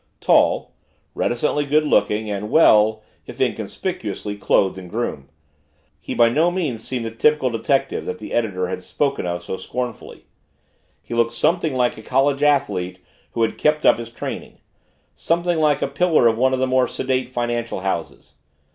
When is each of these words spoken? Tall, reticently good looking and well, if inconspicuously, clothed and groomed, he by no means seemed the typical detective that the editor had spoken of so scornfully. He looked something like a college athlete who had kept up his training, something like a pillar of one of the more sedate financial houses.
Tall, 0.19 0.73
reticently 1.13 1.63
good 1.63 1.85
looking 1.85 2.27
and 2.27 2.49
well, 2.49 3.03
if 3.27 3.39
inconspicuously, 3.39 4.35
clothed 4.35 4.79
and 4.79 4.89
groomed, 4.89 5.29
he 5.99 6.15
by 6.15 6.27
no 6.27 6.49
means 6.49 6.83
seemed 6.83 7.05
the 7.05 7.11
typical 7.11 7.51
detective 7.51 8.05
that 8.05 8.17
the 8.17 8.33
editor 8.33 8.67
had 8.67 8.83
spoken 8.83 9.27
of 9.27 9.43
so 9.43 9.57
scornfully. 9.57 10.25
He 11.03 11.13
looked 11.13 11.33
something 11.33 11.75
like 11.75 11.99
a 11.99 12.01
college 12.01 12.41
athlete 12.41 12.97
who 13.33 13.43
had 13.43 13.59
kept 13.59 13.85
up 13.85 13.99
his 13.99 14.09
training, 14.09 14.57
something 15.15 15.59
like 15.59 15.83
a 15.83 15.87
pillar 15.87 16.25
of 16.27 16.35
one 16.35 16.53
of 16.55 16.59
the 16.59 16.65
more 16.65 16.87
sedate 16.87 17.29
financial 17.29 17.81
houses. 17.81 18.33